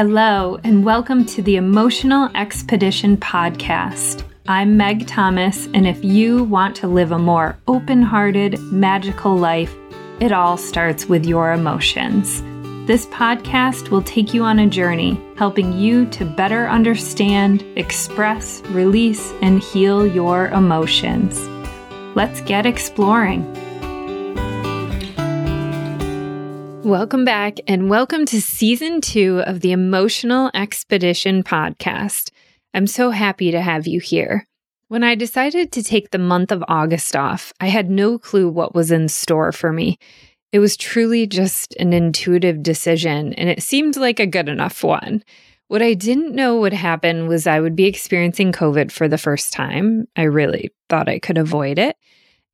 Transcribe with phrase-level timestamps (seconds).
[0.00, 4.22] Hello, and welcome to the Emotional Expedition podcast.
[4.46, 9.74] I'm Meg Thomas, and if you want to live a more open hearted, magical life,
[10.20, 12.42] it all starts with your emotions.
[12.86, 19.32] This podcast will take you on a journey, helping you to better understand, express, release,
[19.42, 21.40] and heal your emotions.
[22.14, 23.42] Let's get exploring.
[26.88, 32.30] Welcome back, and welcome to season two of the Emotional Expedition podcast.
[32.72, 34.46] I'm so happy to have you here.
[34.88, 38.74] When I decided to take the month of August off, I had no clue what
[38.74, 39.98] was in store for me.
[40.50, 45.22] It was truly just an intuitive decision, and it seemed like a good enough one.
[45.66, 49.52] What I didn't know would happen was I would be experiencing COVID for the first
[49.52, 50.08] time.
[50.16, 51.98] I really thought I could avoid it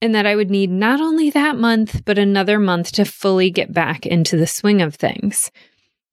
[0.00, 3.72] and that I would need not only that month, but another month to fully get
[3.72, 5.50] back into the swing of things.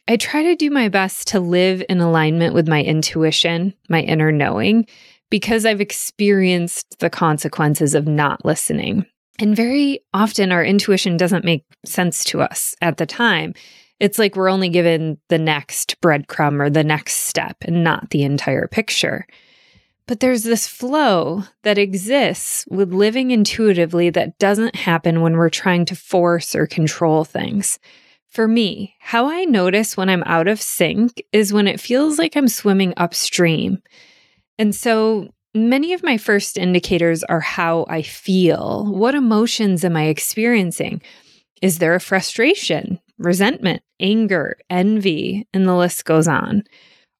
[0.08, 4.32] I try to do my best to live in alignment with my intuition, my inner
[4.32, 4.86] knowing,
[5.30, 9.06] because I've experienced the consequences of not listening.
[9.40, 13.54] And very often, our intuition doesn't make sense to us at the time.
[14.00, 18.24] It's like we're only given the next breadcrumb or the next step and not the
[18.24, 19.26] entire picture.
[20.12, 25.86] But there's this flow that exists with living intuitively that doesn't happen when we're trying
[25.86, 27.80] to force or control things.
[28.28, 32.36] For me, how I notice when I'm out of sync is when it feels like
[32.36, 33.82] I'm swimming upstream.
[34.60, 38.94] And so many of my first indicators are how I feel.
[38.94, 41.02] What emotions am I experiencing?
[41.62, 45.48] Is there a frustration, resentment, anger, envy?
[45.54, 46.64] And the list goes on.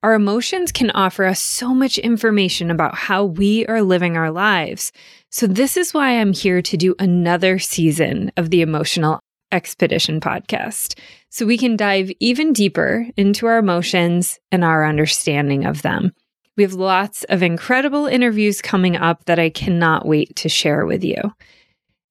[0.04, 4.92] Our emotions can offer us so much information about how we are living our lives.
[5.30, 9.20] So, this is why I'm here to do another season of the Emotional
[9.52, 10.98] Expedition podcast,
[11.30, 16.14] so we can dive even deeper into our emotions and our understanding of them.
[16.58, 21.04] We have lots of incredible interviews coming up that I cannot wait to share with
[21.04, 21.32] you.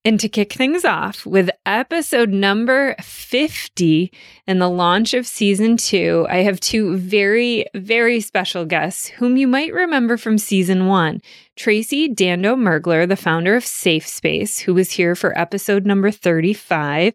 [0.02, 4.10] And to kick things off with episode number 50
[4.46, 9.46] and the launch of season two, I have two very, very special guests whom you
[9.46, 11.20] might remember from season one.
[11.54, 17.12] Tracy Dando Mergler, the founder of Safe Space, who was here for episode number 35,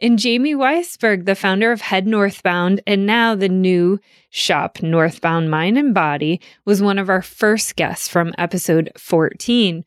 [0.00, 3.98] and Jaime Weisberg, the founder of Head Northbound, and now the new
[4.30, 9.84] shop, Northbound Mind and Body, was one of our first guests from episode 14.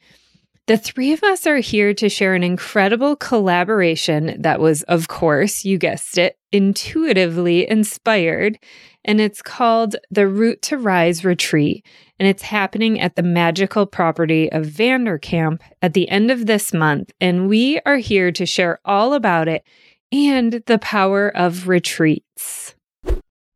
[0.71, 5.65] The three of us are here to share an incredible collaboration that was, of course,
[5.65, 8.57] you guessed it, intuitively inspired.
[9.03, 11.85] And it's called the Root to Rise Retreat.
[12.19, 17.11] And it's happening at the magical property of Vanderkamp at the end of this month.
[17.19, 19.65] And we are here to share all about it
[20.09, 22.75] and the power of retreats.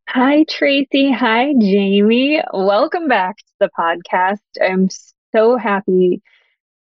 [0.10, 1.14] Hi, Tracy.
[1.14, 2.42] Hi, Jaime.
[2.54, 4.42] Welcome back to the podcast.
[4.62, 4.90] I'm
[5.32, 6.22] so happy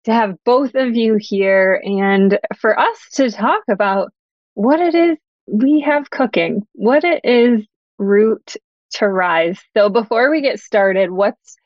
[0.04, 4.12] to have both of you here and for us to talk about
[4.54, 5.16] what it is
[5.47, 7.66] we have cooking, what it is
[7.98, 8.56] root
[8.93, 9.59] to rise.
[9.76, 11.56] So before we get started, what's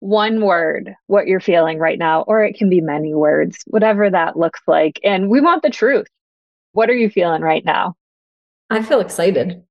[0.00, 4.38] one word, what you're feeling right now, or it can be many words, whatever that
[4.38, 5.00] looks like.
[5.02, 6.06] And we want the truth.
[6.72, 7.94] What are you feeling right now?
[8.70, 9.62] I feel excited.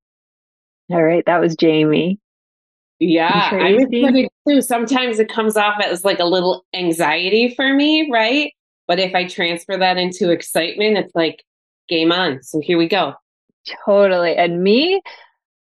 [0.89, 2.19] All right, that was Jaime.
[2.99, 4.61] Yeah, I was it too.
[4.61, 8.53] Sometimes it comes off as like a little anxiety for me, right?
[8.87, 11.43] But if I transfer that into excitement, it's like
[11.89, 12.41] game on.
[12.41, 13.13] So here we go.
[13.85, 14.35] Totally.
[14.35, 15.01] And me,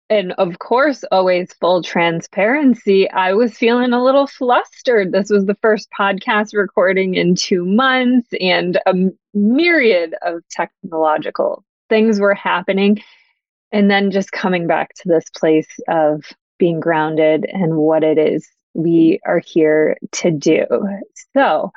[0.09, 5.11] and of course, always full transparency, I was feeling a little flustered.
[5.11, 8.93] This was the first podcast recording in two months, and a
[9.35, 13.01] myriad of technological things were happening.
[13.71, 16.23] And then just coming back to this place of
[16.59, 20.65] being grounded and what it is we are here to do.
[21.35, 21.71] So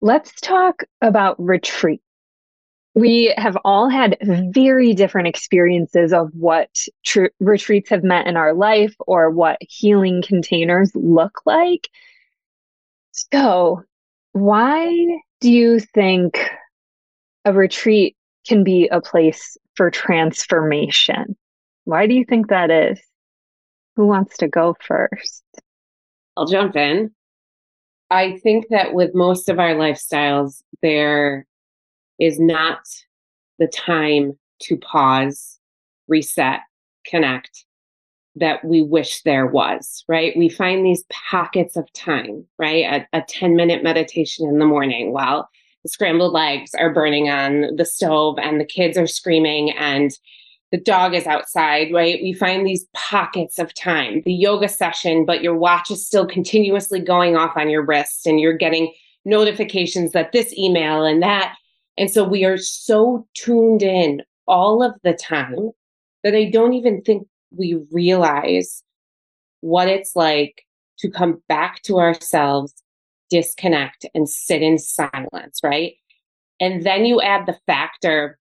[0.00, 2.02] let's talk about retreat.
[2.94, 6.70] We have all had very different experiences of what
[7.04, 11.88] tr- retreats have meant in our life or what healing containers look like.
[13.12, 13.82] So,
[14.32, 14.88] why
[15.40, 16.40] do you think
[17.44, 21.36] a retreat can be a place for transformation?
[21.84, 23.00] Why do you think that is?
[24.00, 25.44] Who wants to go first?
[26.34, 27.10] I'll jump in.
[28.08, 31.46] I think that with most of our lifestyles, there
[32.18, 32.78] is not
[33.58, 35.58] the time to pause,
[36.08, 36.60] reset,
[37.04, 37.66] connect
[38.36, 40.34] that we wish there was, right?
[40.34, 43.06] We find these pockets of time, right?
[43.12, 45.46] A, a 10 minute meditation in the morning while
[45.82, 50.10] the scrambled eggs are burning on the stove and the kids are screaming and
[50.72, 52.22] the dog is outside, right?
[52.22, 57.00] We find these pockets of time, the yoga session, but your watch is still continuously
[57.00, 58.92] going off on your wrist and you're getting
[59.24, 61.56] notifications that this email and that.
[61.98, 65.70] And so we are so tuned in all of the time
[66.22, 68.82] that I don't even think we realize
[69.60, 70.64] what it's like
[71.00, 72.74] to come back to ourselves,
[73.28, 75.94] disconnect, and sit in silence, right?
[76.60, 78.38] And then you add the factor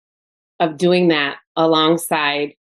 [0.60, 2.54] of doing that alongside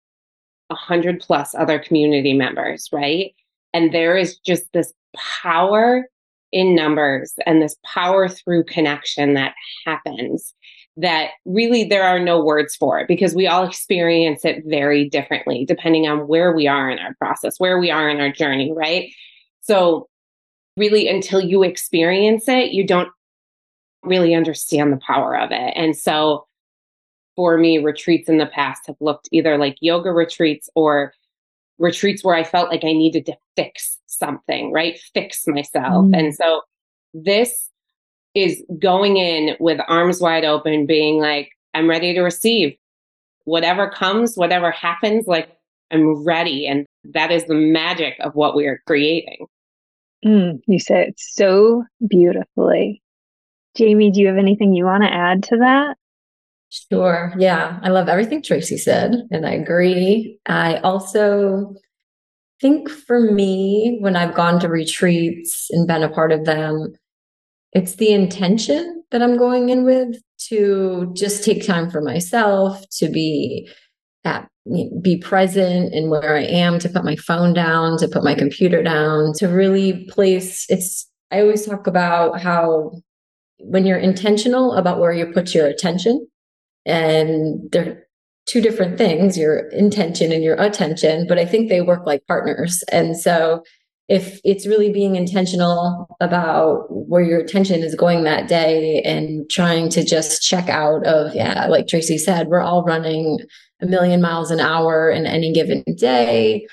[0.71, 3.35] a hundred plus other community members, right?
[3.75, 6.09] And there is just this power
[6.53, 9.55] in numbers and this power through connection that
[9.87, 10.55] happens
[10.99, 15.65] that really there are no words for it because we all experience it very differently
[15.65, 19.11] depending on where we are in our process, where we are in our journey, right?
[19.63, 20.09] So,
[20.77, 23.09] really, until you experience it, you don't
[24.03, 25.73] really understand the power of it.
[25.77, 26.47] And so,
[27.37, 31.13] for me, retreats in the past have looked either like yoga retreats or
[31.79, 34.99] retreats where I felt like I needed to fix something, right?
[35.15, 36.07] Fix myself.
[36.07, 36.19] Mm.
[36.19, 36.63] And so,
[37.15, 37.69] this
[38.35, 42.77] is going in with arms wide open, being like, I'm ready to receive
[43.45, 45.49] whatever comes, whatever happens, like
[45.91, 46.67] I'm ready.
[46.67, 49.47] And that is the magic of what we are creating.
[50.25, 53.03] Mm, you said it so beautifully.
[53.79, 55.97] Jaime, do you have anything you want to add to that?
[56.73, 57.35] Sure.
[57.39, 57.79] Yeah.
[57.83, 60.39] I love everything Tracy said, and I agree.
[60.47, 61.75] I also
[62.63, 66.95] think for me, when I've gone to retreats and been a part of them,
[67.75, 70.17] it's the intention that I'm going in with
[70.49, 73.69] to just take time for myself, to be
[74.25, 74.49] at
[75.03, 78.83] be present in where I am, to put my phone down, to put my computer
[78.83, 82.93] down, to really place it's I always talk about how
[83.59, 86.27] when you're intentional about where you put your attention,
[86.87, 88.07] and they're
[88.47, 92.83] two different things, your intention and your attention, but I think they work like partners.
[92.91, 93.63] And so
[94.09, 99.89] if it's really being intentional about where your attention is going that day and trying
[99.89, 103.39] to just check out of yeah like tracy said we're all running
[103.81, 106.67] a million miles an hour in any given day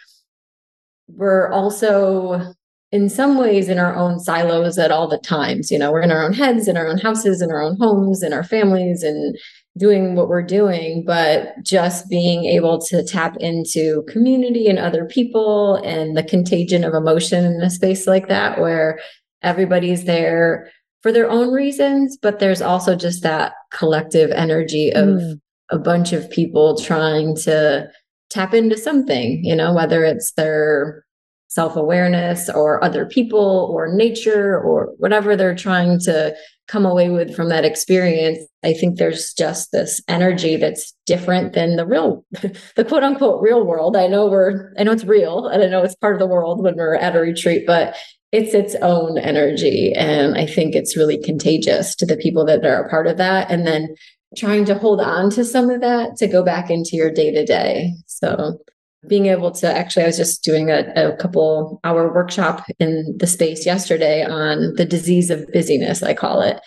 [1.08, 2.54] we're also
[2.92, 6.12] in some ways in our own silos at all the times you know we're in
[6.12, 9.38] our own heads in our own houses in our own homes in our families and
[9.80, 15.76] doing what we're doing, but just being able to tap into community and other people
[15.86, 19.00] and the contagion of emotion in a space like that where
[19.42, 20.70] everybody's there
[21.02, 25.40] for their own reasons, but there's also just that collective energy of mm.
[25.72, 27.90] a bunch of people trying to
[28.30, 31.06] tap into something, you know, whether it's their
[31.48, 36.36] self awareness or other people or nature or whatever they're trying to
[36.70, 41.76] come away with from that experience i think there's just this energy that's different than
[41.76, 42.24] the real
[42.76, 43.96] the quote unquote real world.
[43.98, 46.64] I know we're i know it's real and i know it's part of the world
[46.64, 47.96] when we're at a retreat but
[48.32, 49.92] it's its own energy.
[49.94, 53.50] And i think it's really contagious to the people that are a part of that.
[53.50, 53.96] And then
[54.38, 57.44] trying to hold on to some of that to go back into your day to
[57.44, 58.60] day so
[59.08, 63.28] being able to actually, I was just doing a, a couple hour workshop in the
[63.28, 66.60] space yesterday on the disease of busyness, I call it.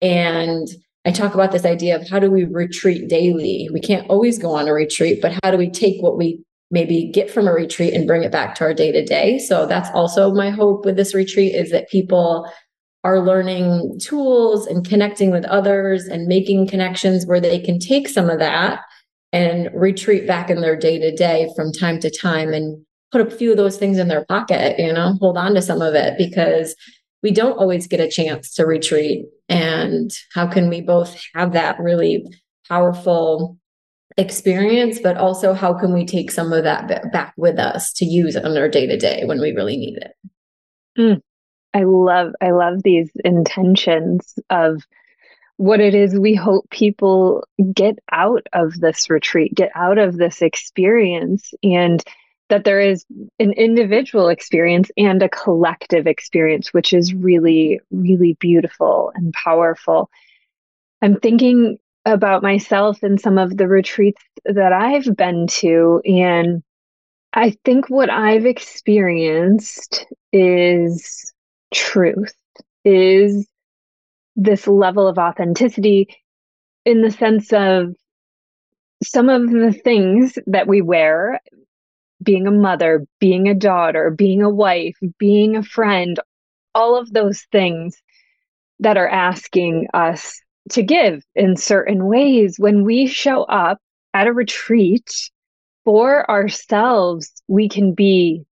[0.00, 0.68] And
[1.04, 3.68] I talk about this idea of how do we retreat daily?
[3.72, 7.10] We can't always go on a retreat, but how do we take what we maybe
[7.12, 9.38] get from a retreat and bring it back to our day to day?
[9.38, 12.50] So that's also my hope with this retreat is that people
[13.02, 18.28] are learning tools and connecting with others and making connections where they can take some
[18.28, 18.82] of that
[19.32, 23.30] and retreat back in their day to day from time to time and put a
[23.30, 26.14] few of those things in their pocket, you know, hold on to some of it
[26.16, 26.74] because
[27.22, 29.26] we don't always get a chance to retreat.
[29.48, 32.24] And how can we both have that really
[32.68, 33.58] powerful
[34.16, 38.36] experience, but also how can we take some of that back with us to use
[38.36, 40.12] on our day to day when we really need it?
[40.98, 41.20] Mm.
[41.72, 44.82] I love I love these intentions of
[45.60, 50.40] what it is we hope people get out of this retreat, get out of this
[50.40, 52.02] experience, and
[52.48, 53.04] that there is
[53.38, 60.08] an individual experience and a collective experience, which is really, really beautiful and powerful.
[61.02, 61.76] I'm thinking
[62.06, 66.62] about myself and some of the retreats that I've been to, and
[67.34, 71.34] I think what I've experienced is
[71.74, 72.32] truth,
[72.82, 73.46] is
[74.36, 76.08] this level of authenticity
[76.84, 77.94] in the sense of
[79.02, 81.40] some of the things that we wear
[82.22, 86.20] being a mother, being a daughter, being a wife, being a friend,
[86.74, 87.96] all of those things
[88.80, 92.56] that are asking us to give in certain ways.
[92.58, 93.78] When we show up
[94.12, 95.10] at a retreat
[95.84, 98.44] for ourselves, we can be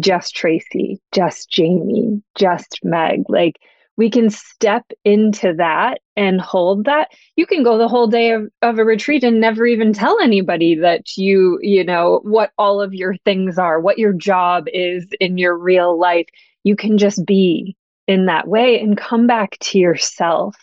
[0.00, 3.22] just Tracy, just Jaime, just Meg.
[3.28, 3.56] Like
[3.96, 7.08] we can step into that and hold that.
[7.36, 10.74] You can go the whole day of, of a retreat and never even tell anybody
[10.76, 15.38] that you, you know, what all of your things are, what your job is in
[15.38, 16.26] your real life.
[16.62, 17.76] You can just be
[18.06, 20.56] in that way and come back to yourself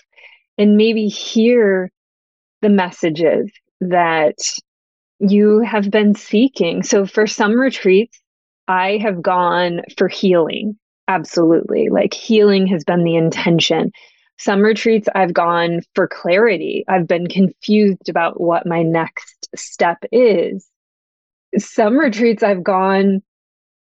[0.57, 1.91] and maybe hear
[2.61, 4.37] the messages that
[5.19, 6.83] you have been seeking.
[6.83, 8.19] So for some retreats,
[8.67, 10.77] I have gone for healing.
[11.07, 11.89] Absolutely.
[11.89, 13.91] Like healing has been the intention.
[14.37, 16.85] Some retreats I've gone for clarity.
[16.87, 20.67] I've been confused about what my next step is.
[21.57, 23.21] Some retreats I've gone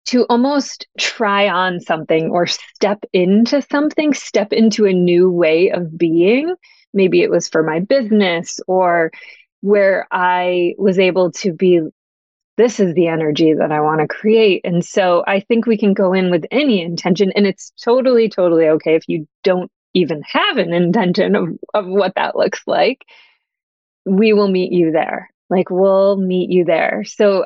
[0.08, 5.98] to almost try on something or step into something, step into a new way of
[5.98, 6.54] being.
[6.94, 9.12] Maybe it was for my business or
[9.62, 11.82] where I was able to be
[12.58, 14.62] this is the energy that I want to create.
[14.64, 18.68] And so I think we can go in with any intention, and it's totally, totally
[18.70, 23.04] okay if you don't even have an intention of, of what that looks like.
[24.06, 25.30] We will meet you there.
[25.50, 27.04] Like, we'll meet you there.
[27.06, 27.46] So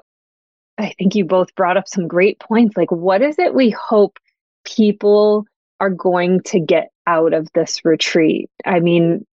[0.78, 2.78] I think you both brought up some great points.
[2.78, 4.18] Like, what is it we hope
[4.66, 5.46] people
[5.80, 8.50] are going to get out of this retreat?
[8.66, 9.26] I mean,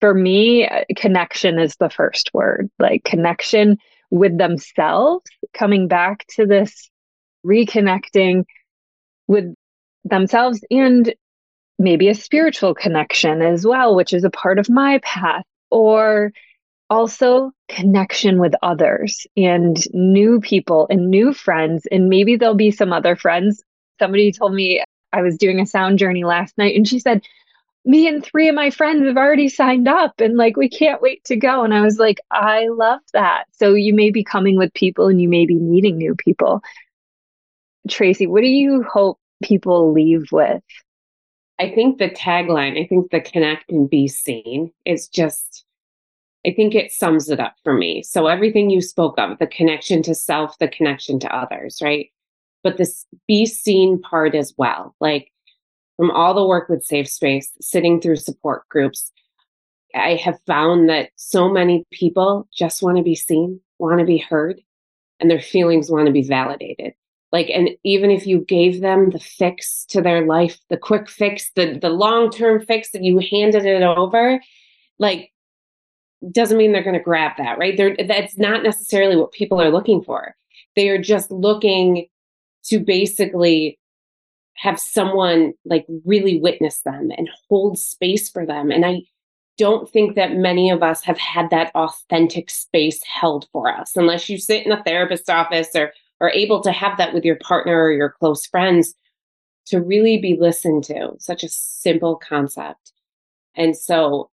[0.00, 3.78] for me, connection is the first word, like connection
[4.12, 6.90] with themselves, coming back to this
[7.44, 8.44] reconnecting
[9.26, 9.54] with
[10.04, 11.14] themselves and
[11.78, 16.30] maybe a spiritual connection as well, which is a part of my path, or
[16.90, 21.86] also connection with others and new people and new friends.
[21.90, 23.64] And maybe there'll be some other friends.
[23.98, 27.22] Somebody told me I was doing a sound journey last night, and she said,
[27.84, 31.24] me and three of my friends have already signed up and like we can't wait
[31.24, 31.64] to go.
[31.64, 33.44] And i was like i love that.
[33.52, 36.62] So you may be coming with people and you may be meeting new people.
[37.88, 40.62] Tracy what do you hope people leave with?
[41.58, 45.64] I think the tagline i think the connect and be seen is just
[46.46, 48.02] i think it sums it up for me.
[48.04, 52.10] So everything you spoke of the connection to self the connection to others right?
[52.62, 54.94] But this be seen part as well.
[55.00, 55.32] Like
[55.96, 59.12] from all the work with Safe Space, sitting through support groups,
[59.94, 64.18] I have found that so many people just want to be seen, want to be
[64.18, 64.60] heard,
[65.20, 66.94] and their feelings want to be validated.
[67.30, 71.50] Like, and even if you gave them the fix to their life, the quick fix,
[71.56, 74.40] the, the long term fix that you handed it over,
[74.98, 75.32] like,
[76.30, 77.76] doesn't mean they're going to grab that, right?
[77.76, 80.36] They're, that's not necessarily what people are looking for.
[80.76, 82.06] They are just looking
[82.64, 83.78] to basically
[84.56, 88.70] have someone like really witness them and hold space for them.
[88.70, 89.02] And I
[89.58, 94.28] don't think that many of us have had that authentic space held for us unless
[94.28, 97.82] you sit in a therapist's office or are able to have that with your partner
[97.82, 98.94] or your close friends
[99.66, 101.12] to really be listened to.
[101.18, 102.92] Such a simple concept.
[103.54, 104.30] And so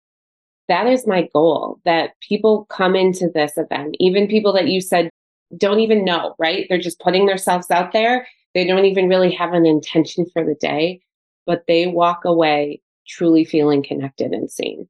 [0.68, 5.10] that is my goal that people come into this event, even people that you said
[5.58, 6.66] don't even know, right?
[6.68, 10.56] They're just putting themselves out there they don't even really have an intention for the
[10.56, 11.02] day,
[11.46, 14.88] but they walk away truly feeling connected and seen.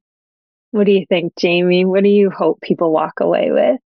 [0.70, 1.84] What do you think, Jaime?
[1.84, 3.78] What do you hope people walk away with?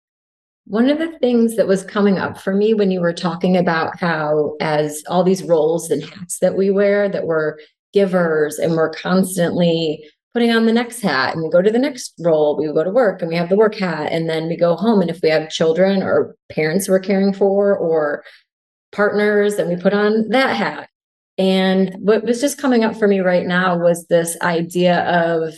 [0.66, 3.98] One of the things that was coming up for me when you were talking about
[3.98, 7.56] how, as all these roles and hats that we wear, that we're
[7.94, 10.04] givers and we're constantly
[10.34, 12.90] putting on the next hat and we go to the next role, we go to
[12.90, 15.00] work and we have the work hat, and then we go home.
[15.00, 18.24] And if we have children or parents we're caring for, or
[18.92, 20.88] partners and we put on that hat.
[21.36, 25.54] And what was just coming up for me right now was this idea of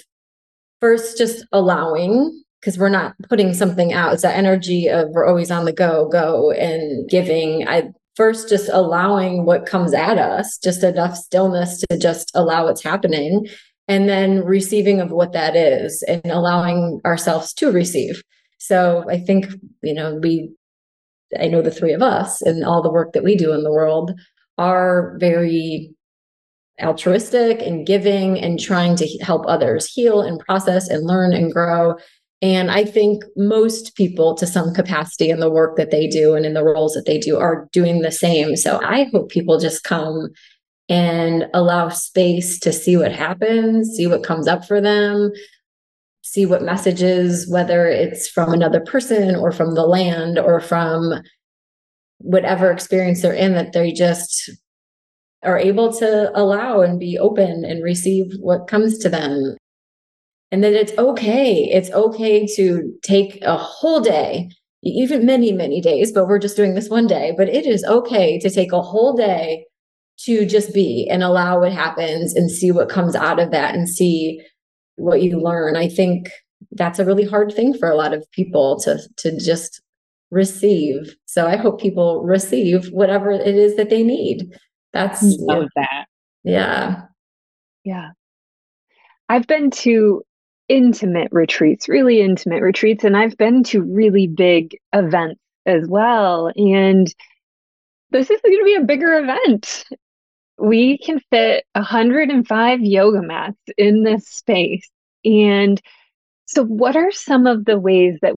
[0.80, 4.12] first just allowing, because we're not putting something out.
[4.12, 7.66] It's that energy of we're always on the go, go and giving.
[7.66, 12.82] I first just allowing what comes at us, just enough stillness to just allow what's
[12.82, 13.46] happening.
[13.88, 18.22] And then receiving of what that is and allowing ourselves to receive.
[18.58, 19.46] So I think,
[19.82, 20.52] you know, we
[21.38, 23.72] I know the three of us and all the work that we do in the
[23.72, 24.12] world
[24.58, 25.90] are very
[26.82, 31.96] altruistic and giving and trying to help others heal and process and learn and grow.
[32.42, 36.46] And I think most people, to some capacity, in the work that they do and
[36.46, 38.56] in the roles that they do, are doing the same.
[38.56, 40.30] So I hope people just come
[40.88, 45.30] and allow space to see what happens, see what comes up for them,
[46.22, 51.22] see what messages, whether it's from another person or from the land or from
[52.18, 54.50] whatever experience they're in, that they just
[55.42, 59.56] are able to allow and be open and receive what comes to them.
[60.52, 61.70] And that it's okay.
[61.70, 64.50] It's okay to take a whole day
[64.82, 67.34] even many, many days, but we're just doing this one day.
[67.36, 69.66] But it is okay to take a whole day
[70.24, 73.88] to just be and allow what happens and see what comes out of that and
[73.88, 74.42] see
[75.00, 75.76] what you learn.
[75.76, 76.30] I think
[76.72, 79.80] that's a really hard thing for a lot of people to to just
[80.30, 81.16] receive.
[81.26, 84.48] So I hope people receive whatever it is that they need.
[84.92, 85.82] That's love yeah.
[85.82, 86.04] that.
[86.44, 87.02] Yeah.
[87.84, 88.08] Yeah.
[89.28, 90.22] I've been to
[90.68, 96.52] intimate retreats, really intimate retreats, and I've been to really big events as well.
[96.56, 97.12] And
[98.10, 99.84] this is going to be a bigger event.
[100.60, 104.88] We can fit 105 yoga mats in this space.
[105.24, 105.80] And
[106.46, 108.34] so, what are some of the ways that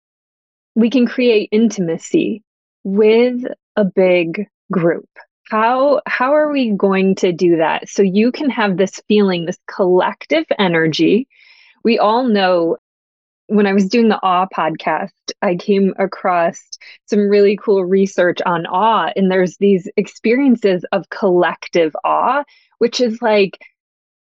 [0.74, 2.42] we can create intimacy
[2.84, 3.42] with
[3.76, 5.08] a big group?
[5.50, 7.88] How, how are we going to do that?
[7.88, 11.28] So you can have this feeling, this collective energy
[11.84, 12.76] we all know
[13.52, 15.10] when I was doing the awe podcast,
[15.42, 16.58] I came across
[17.06, 19.12] some really cool research on awe.
[19.14, 22.44] And there's these experiences of collective awe,
[22.78, 23.58] which is like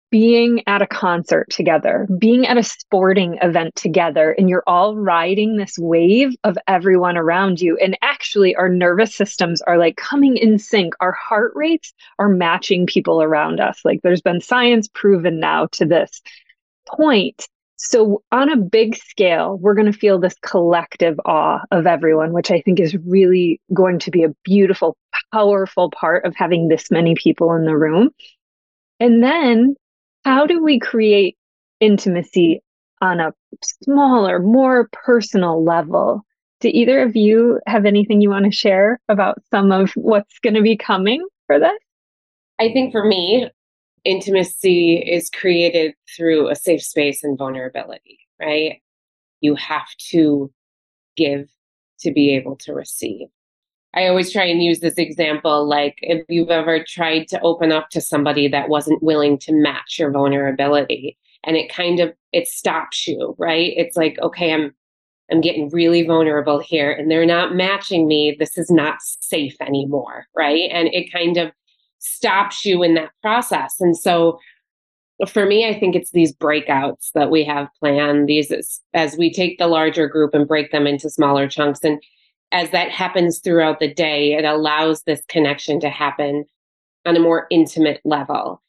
[0.09, 5.57] being at a concert together, being at a sporting event together, and you're all riding
[5.57, 7.75] this wave of everyone around you.
[7.77, 10.93] And actually, our nervous systems are like coming in sync.
[11.01, 13.81] Our heart rates are matching people around us.
[13.83, 16.21] Like there's been science proven now to this
[16.87, 17.45] point.
[17.79, 22.49] So, on a big scale, we're going to feel this collective awe of everyone, which
[22.49, 24.97] I think is really going to be a beautiful,
[25.31, 28.09] powerful part of having this many people in the room.
[28.99, 29.75] And then,
[30.25, 31.37] how do we create
[31.79, 32.61] intimacy
[32.99, 33.33] on a
[33.83, 36.23] smaller, more personal level?
[36.61, 40.55] Do either of you have anything you want to share about some of what's going
[40.55, 41.77] to be coming for this?
[42.59, 43.51] I think for me,
[44.03, 48.81] intimacy is created through a safe space and vulnerability, right?
[49.41, 50.51] You have to
[51.15, 51.49] give
[51.99, 53.27] to be able to receive.
[53.93, 57.89] I always try and use this example like if you've ever tried to open up
[57.89, 63.07] to somebody that wasn't willing to match your vulnerability and it kind of it stops
[63.07, 63.73] you, right?
[63.75, 64.75] It's like okay, I'm
[65.31, 68.35] I'm getting really vulnerable here and they're not matching me.
[68.37, 70.69] This is not safe anymore, right?
[70.71, 71.51] And it kind of
[71.99, 73.75] stops you in that process.
[73.79, 74.39] And so
[75.27, 79.33] for me, I think it's these breakouts that we have planned, these as, as we
[79.33, 81.79] take the larger group and break them into smaller chunks.
[81.83, 82.01] And
[82.51, 86.45] as that happens throughout the day, it allows this connection to happen
[87.05, 88.61] on a more intimate level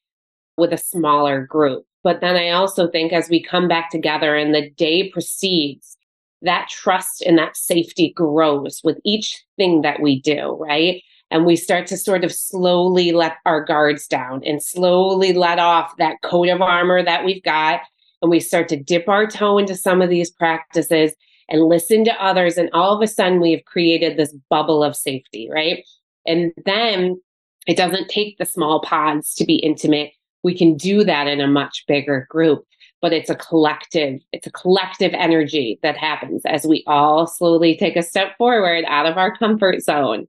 [0.57, 1.85] with a smaller group.
[2.03, 5.97] But then I also think as we come back together and the day proceeds,
[6.43, 11.03] that trust and that safety grows with each thing that we do, right?
[11.31, 15.97] And we start to sort of slowly let our guards down and slowly let off
[15.99, 17.81] that coat of armor that we've got.
[18.23, 21.13] And we start to dip our toe into some of these practices
[21.49, 22.57] and listen to others.
[22.57, 25.85] And all of a sudden we've created this bubble of safety right?
[26.27, 27.21] And then
[27.67, 30.13] it doesn't take the small pods to be intimate.
[30.43, 32.65] We can do that in a much bigger group
[33.01, 37.97] but it's a collective it's a collective energy that happens as we all slowly take
[37.97, 40.27] a step forward out of our comfort zone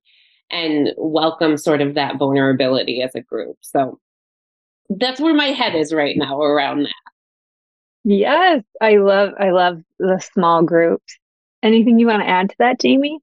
[0.51, 3.57] and welcome sort of that vulnerability as a group.
[3.61, 3.99] So
[4.89, 6.93] that's where my head is right now around that.
[8.03, 11.17] Yes, I love I love the small groups.
[11.61, 13.19] Anything you want to add to that, Jaime?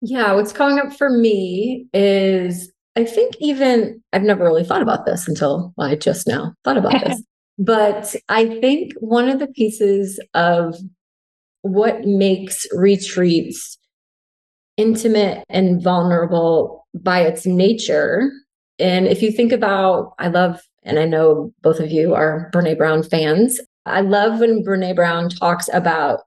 [0.00, 5.06] Yeah, what's coming up for me is I think even I've never really thought about
[5.06, 7.22] this until well, I just now thought about this.
[7.58, 10.76] But I think one of the pieces of
[11.62, 13.78] what makes retreats
[14.76, 18.30] intimate and vulnerable by its nature.
[18.78, 22.76] And if you think about, I love, and I know both of you are Brene
[22.76, 23.60] Brown fans.
[23.86, 26.20] I love when Brene Brown talks about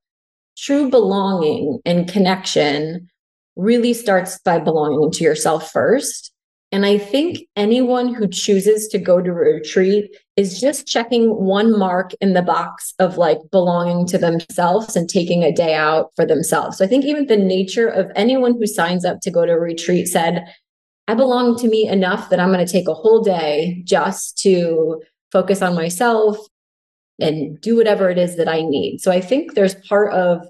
[0.57, 3.09] true belonging and connection
[3.55, 6.31] really starts by belonging to yourself first.
[6.71, 12.11] And I think anyone who chooses to go to retreat is just checking one mark
[12.21, 16.77] in the box of like belonging to themselves and taking a day out for themselves.
[16.77, 19.59] So I think even the nature of anyone who signs up to go to a
[19.59, 20.45] retreat said,
[21.07, 25.01] I belong to me enough that I'm going to take a whole day just to
[25.31, 26.37] focus on myself
[27.19, 28.99] and do whatever it is that I need.
[28.99, 30.47] So I think there's part of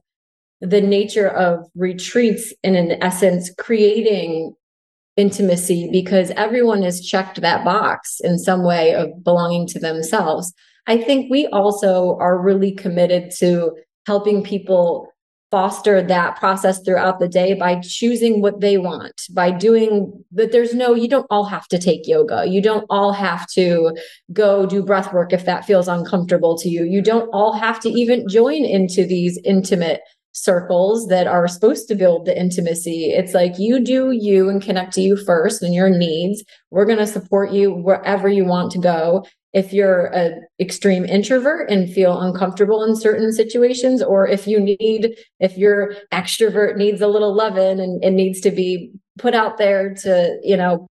[0.59, 4.53] the nature of retreats in an essence creating
[5.19, 10.53] intimacy because everyone has checked that box in some way of belonging to themselves.
[10.87, 13.75] I think we also are really committed to
[14.07, 15.09] helping people
[15.51, 20.75] foster that process throughout the day by choosing what they want by doing that there's
[20.75, 23.91] no you don't all have to take yoga you don't all have to
[24.31, 27.89] go do breath work if that feels uncomfortable to you you don't all have to
[27.89, 30.01] even join into these intimate
[30.43, 33.11] circles that are supposed to build the intimacy.
[33.11, 36.43] It's like you do you and connect to you first and your needs.
[36.71, 39.25] We're going to support you wherever you want to go.
[39.51, 45.15] If you're an extreme introvert and feel uncomfortable in certain situations, or if you need,
[45.39, 49.93] if your extrovert needs a little loving and it needs to be put out there
[49.95, 50.87] to, you know,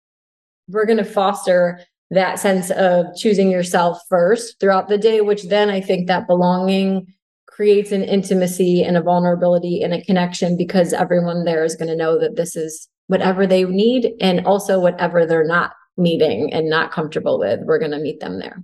[0.68, 1.80] we're going to foster
[2.10, 7.12] that sense of choosing yourself first throughout the day, which then I think that belonging
[7.54, 11.96] creates an intimacy and a vulnerability and a connection because everyone there is going to
[11.96, 16.90] know that this is whatever they need and also whatever they're not needing and not
[16.90, 18.62] comfortable with, we're going to meet them there.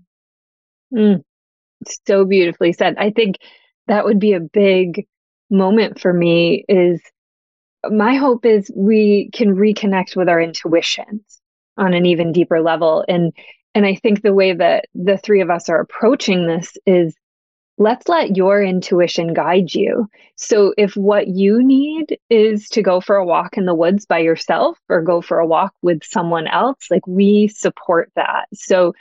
[0.92, 1.22] Mm,
[2.07, 2.96] so beautifully said.
[2.98, 3.37] I think
[3.87, 5.07] that would be a big
[5.50, 7.00] moment for me is
[7.90, 11.40] my hope is we can reconnect with our intuitions
[11.76, 13.33] on an even deeper level and
[13.74, 17.14] and I think the way that the three of us are approaching this is
[17.81, 20.07] let's let your intuition guide you.
[20.37, 24.19] So if what you need is to go for a walk in the woods by
[24.19, 28.45] yourself or go for a walk with someone else, like we support that.
[28.53, 28.93] So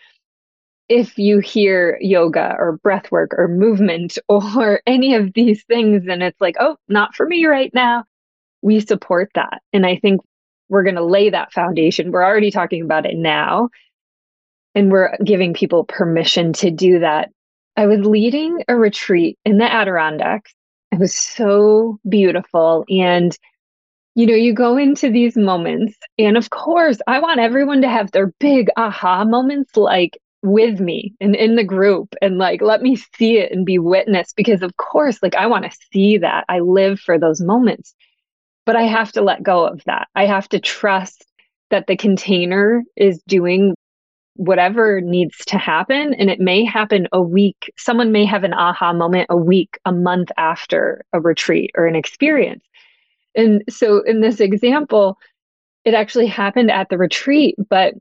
[0.88, 6.24] if you hear yoga or breath work or movement or any of these things and
[6.24, 8.06] it's like, oh, not for me right now,
[8.62, 9.62] we support that.
[9.74, 10.22] And I think
[10.70, 12.12] we're going to lay that foundation.
[12.12, 13.70] We're already talking about it now.
[14.74, 17.30] And we're giving people permission to do that
[17.80, 20.54] I was leading a retreat in the Adirondacks.
[20.92, 22.84] It was so beautiful.
[22.90, 23.34] And,
[24.16, 28.12] you know, you go into these moments, and of course, I want everyone to have
[28.12, 32.98] their big aha moments like with me and in the group and like let me
[33.16, 36.44] see it and be witness because, of course, like I want to see that.
[36.50, 37.96] I live for those moments,
[38.66, 40.10] but I have to let go of that.
[40.16, 41.26] I have to trust
[41.70, 43.74] that the container is doing
[44.40, 46.14] whatever needs to happen.
[46.14, 47.74] And it may happen a week.
[47.78, 51.96] Someone may have an aha moment a week, a month after a retreat or an
[51.96, 52.64] experience.
[53.36, 55.18] And so in this example,
[55.84, 57.96] it actually happened at the retreat, but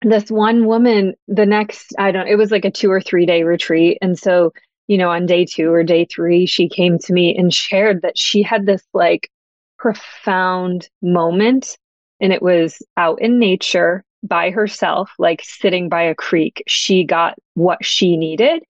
[0.00, 3.42] this one woman, the next, I don't, it was like a two or three day
[3.42, 3.98] retreat.
[4.00, 4.54] And so,
[4.86, 8.16] you know, on day two or day three, she came to me and shared that
[8.16, 9.30] she had this like
[9.78, 11.76] profound moment
[12.20, 16.62] and it was out in nature by herself, like sitting by a creek.
[16.66, 18.62] She got what she needed.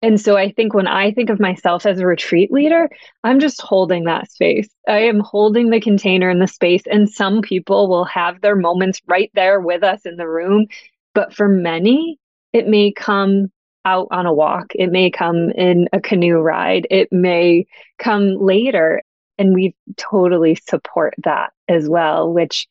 [0.00, 2.88] And so I think when I think of myself as a retreat leader,
[3.24, 4.68] I'm just holding that space.
[4.86, 6.82] I am holding the container in the space.
[6.88, 10.68] And some people will have their moments right there with us in the room.
[11.14, 12.18] But for many,
[12.52, 13.50] it may come
[13.84, 17.66] out on a walk, it may come in a canoe ride, it may
[17.98, 19.02] come later.
[19.38, 22.68] And we totally support that as well, which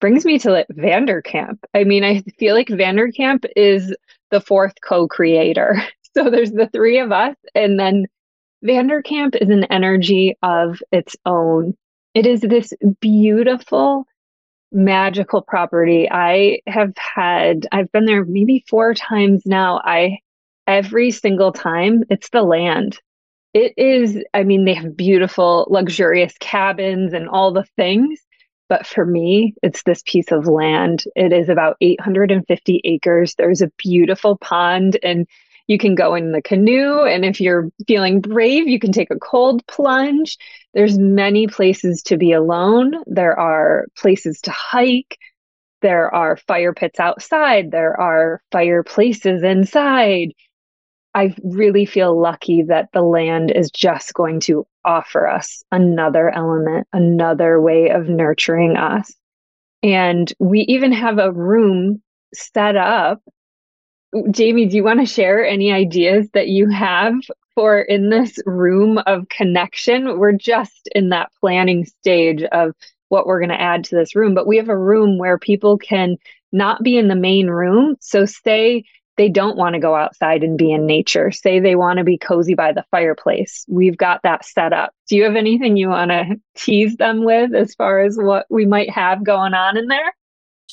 [0.00, 1.58] brings me to Vanderkamp.
[1.74, 3.94] I mean, I feel like Vanderkamp is
[4.30, 5.82] the fourth co-creator.
[6.12, 8.08] So there's the three of us, and then
[8.64, 11.76] Vanderkamp is an energy of its own.
[12.14, 14.06] It is this beautiful,
[14.72, 16.08] magical property.
[16.10, 19.80] I have had, I've been there maybe four times now.
[19.84, 20.18] I,
[20.66, 22.98] every single time, it's the land.
[23.54, 28.20] It is, I mean, they have beautiful, luxurious cabins and all the things.
[28.70, 31.02] But for me, it's this piece of land.
[31.16, 33.34] It is about 850 acres.
[33.34, 35.26] There's a beautiful pond, and
[35.66, 37.02] you can go in the canoe.
[37.02, 40.38] And if you're feeling brave, you can take a cold plunge.
[40.72, 42.94] There's many places to be alone.
[43.06, 45.18] There are places to hike.
[45.82, 47.72] There are fire pits outside.
[47.72, 50.32] There are fireplaces inside.
[51.14, 56.86] I really feel lucky that the land is just going to offer us another element,
[56.92, 59.12] another way of nurturing us.
[59.82, 63.20] And we even have a room set up.
[64.12, 67.14] Jaime, do you want to share any ideas that you have
[67.54, 70.18] for in this room of connection?
[70.18, 72.72] We're just in that planning stage of
[73.08, 75.76] what we're going to add to this room, but we have a room where people
[75.76, 76.16] can
[76.52, 77.96] not be in the main room.
[78.00, 78.84] So, say
[79.20, 81.30] they don't want to go outside and be in nature.
[81.30, 83.66] Say they want to be cozy by the fireplace.
[83.68, 84.94] We've got that set up.
[85.10, 88.64] Do you have anything you want to tease them with as far as what we
[88.64, 90.14] might have going on in there?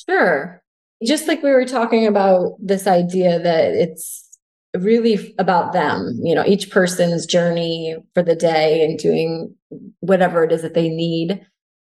[0.08, 0.62] Sure.
[1.04, 4.26] Just like we were talking about this idea that it's
[4.74, 9.54] really about them, you know, each person's journey for the day and doing
[10.00, 11.44] whatever it is that they need.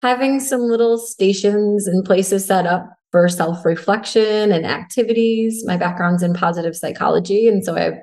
[0.03, 5.63] Having some little stations and places set up for self reflection and activities.
[5.67, 7.47] My background's in positive psychology.
[7.47, 7.99] And so I've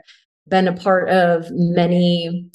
[0.48, 2.48] been a part of many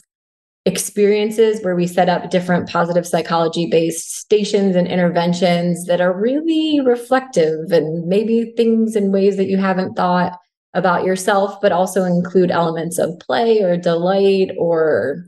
[0.66, 6.80] experiences where we set up different positive psychology based stations and interventions that are really
[6.80, 10.40] reflective and maybe things in ways that you haven't thought
[10.74, 15.26] about yourself, but also include elements of play or delight or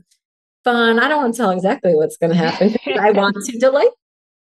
[0.64, 0.98] fun.
[0.98, 2.74] I don't want to tell exactly what's going to happen.
[2.98, 3.90] I want to delight.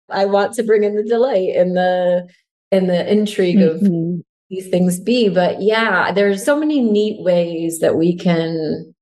[0.09, 2.29] I want to bring in the delight and the
[2.71, 4.19] and the intrigue mm-hmm.
[4.19, 5.29] of these things be.
[5.29, 8.93] But yeah, there's so many neat ways that we can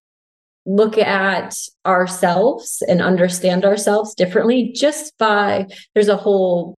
[0.65, 6.75] look at ourselves and understand ourselves differently just by there's a whole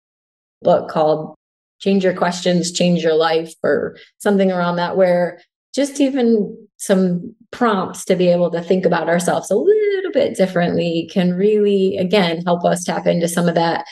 [0.63, 1.35] book called
[1.79, 5.39] change your questions change your life or something around that where
[5.75, 11.07] just even some prompts to be able to think about ourselves a little bit differently
[11.13, 13.85] can really again help us tap into some of that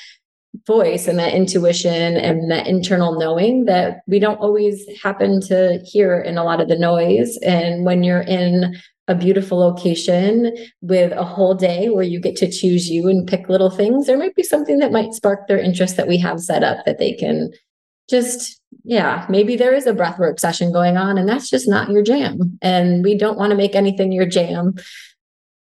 [0.67, 6.19] voice and that intuition and that internal knowing that we don't always happen to hear
[6.19, 7.37] in a lot of the noise.
[7.37, 8.75] And when you're in
[9.07, 13.49] a beautiful location with a whole day where you get to choose you and pick
[13.49, 16.63] little things, there might be something that might spark their interest that we have set
[16.63, 17.51] up that they can
[18.09, 22.03] just, yeah, maybe there is a breathwork session going on and that's just not your
[22.03, 22.57] jam.
[22.61, 24.75] And we don't want to make anything your jam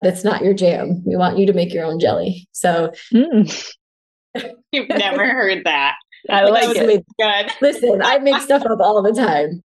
[0.02, 1.04] that's not your jam.
[1.06, 2.48] We want you to make your own jelly.
[2.52, 3.72] So, mm.
[4.72, 5.96] You've never heard that.
[6.30, 7.06] I like it.
[7.20, 7.52] Good.
[7.62, 9.64] Listen, I make stuff up all the time.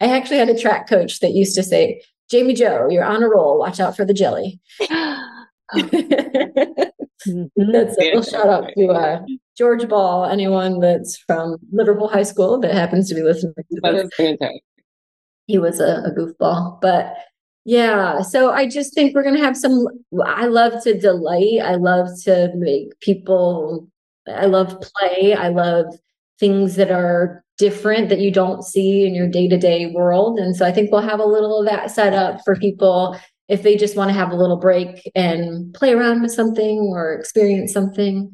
[0.00, 3.28] I actually had a track coach that used to say, Jaime Joe, you're on a
[3.28, 3.58] roll.
[3.58, 4.60] Watch out for the jelly.
[7.26, 9.22] That's a little shout out to uh,
[9.58, 14.60] George Ball, anyone that's from Liverpool High School that happens to be listening to this.
[15.46, 16.80] He was a, a goofball.
[16.80, 17.14] But
[17.70, 19.86] yeah, so I just think we're going to have some.
[20.26, 21.60] I love to delight.
[21.62, 23.88] I love to make people,
[24.26, 25.34] I love play.
[25.34, 25.86] I love
[26.40, 30.40] things that are different that you don't see in your day to day world.
[30.40, 33.62] And so I think we'll have a little of that set up for people if
[33.62, 37.72] they just want to have a little break and play around with something or experience
[37.72, 38.32] something.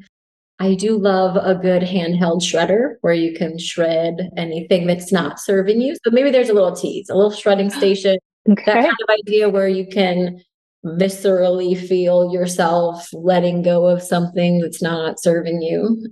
[0.57, 5.79] I do love a good handheld shredder where you can shred anything that's not serving
[5.79, 5.95] you.
[6.03, 8.17] So maybe there's a little tease, a little shredding station,
[8.49, 8.63] okay.
[8.65, 10.41] that kind of idea where you can
[10.85, 16.07] viscerally feel yourself letting go of something that's not serving you.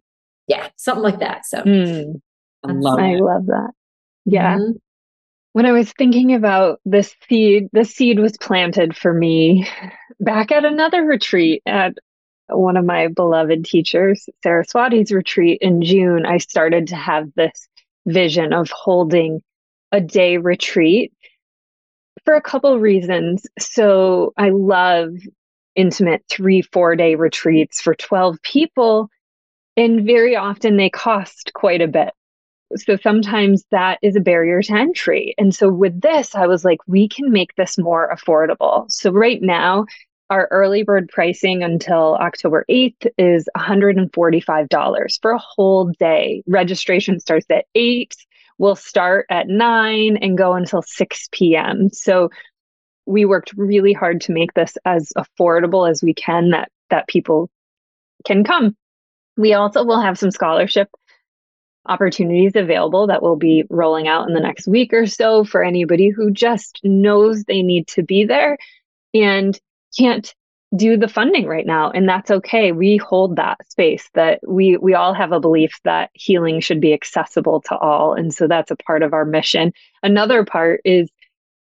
[0.48, 1.45] Yeah, something like that.
[1.45, 2.21] So mm.
[2.63, 3.71] I love, I love that.
[4.26, 4.58] Yeah.
[4.58, 4.71] Mm-hmm.
[5.54, 9.67] When I was thinking about this seed, the seed was planted for me
[10.19, 11.93] back at another retreat at
[12.48, 16.26] one of my beloved teachers, Saraswati's retreat in June.
[16.26, 17.67] I started to have this
[18.06, 19.41] vision of holding
[19.91, 21.13] a day retreat
[22.25, 23.47] for a couple reasons.
[23.59, 25.11] So I love
[25.75, 29.09] intimate three, four day retreats for 12 people.
[29.77, 32.11] And very often they cost quite a bit.
[32.77, 35.35] So sometimes that is a barrier to entry.
[35.38, 38.89] And so with this, I was like, we can make this more affordable.
[38.89, 39.85] So right now,
[40.31, 46.41] our early bird pricing until October 8th is $145 for a whole day.
[46.47, 48.15] Registration starts at 8
[48.58, 51.89] will start at 9 and go until 6 p.m.
[51.91, 52.30] So
[53.06, 57.50] we worked really hard to make this as affordable as we can that that people
[58.26, 58.76] can come.
[59.38, 60.89] We also will have some scholarship
[61.88, 66.10] opportunities available that will be rolling out in the next week or so for anybody
[66.10, 68.58] who just knows they need to be there
[69.13, 69.60] and
[69.98, 70.34] can't
[70.75, 74.93] do the funding right now and that's okay we hold that space that we we
[74.93, 78.75] all have a belief that healing should be accessible to all and so that's a
[78.75, 81.10] part of our mission another part is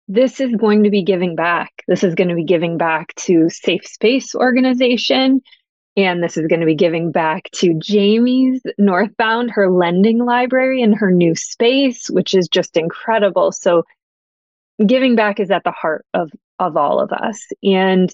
[0.08, 3.50] this is going to be giving back this is going to be giving back to
[3.50, 5.42] safe space organization
[5.96, 10.96] and this is going to be giving back to Jaime's Northbound, her lending library and
[10.96, 13.52] her new space, which is just incredible.
[13.52, 13.84] So
[14.84, 17.46] giving back is at the heart of of all of us.
[17.64, 18.12] And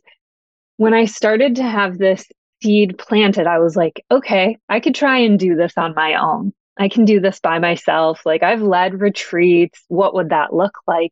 [0.79, 2.25] when I started to have this
[2.63, 6.53] seed planted, I was like, okay, I could try and do this on my own.
[6.77, 8.21] I can do this by myself.
[8.25, 9.83] Like I've led retreats.
[9.89, 11.11] What would that look like?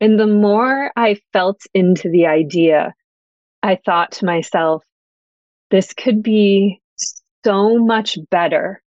[0.00, 2.94] And the more I felt into the idea,
[3.62, 4.82] I thought to myself,
[5.70, 6.80] this could be
[7.44, 8.82] so much better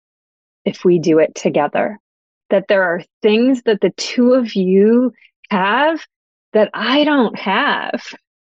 [0.63, 1.99] if we do it together.
[2.51, 5.11] That there are things that the two of you
[5.49, 5.99] have
[6.53, 8.01] that I don't have,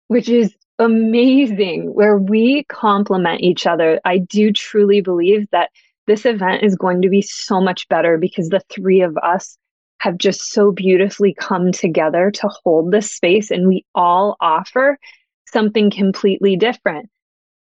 [0.08, 4.00] which is amazing where we complement each other.
[4.06, 5.70] I do truly believe that
[6.08, 9.58] this event is going to be so much better because the three of us
[10.00, 14.98] have just so beautifully come together to hold this space and we all offer
[15.46, 17.10] something completely different.